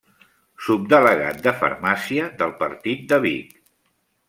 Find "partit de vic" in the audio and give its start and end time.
2.65-3.57